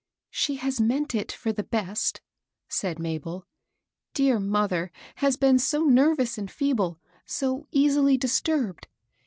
^^She 0.33 0.57
has 0.57 0.81
meant 0.81 1.13
it 1.13 1.31
for 1.31 1.53
the 1.53 1.61
best," 1.61 2.21
said 2.67 2.97
Mabel. 2.97 3.45
Dear 4.15 4.39
mother 4.39 4.91
has 5.17 5.37
been 5.37 5.59
so 5.59 5.83
nervous 5.83 6.39
and 6.39 6.49
feeble, 6.49 6.99
so 7.27 7.67
easily 7.69 8.17
disturbed." 8.17 8.87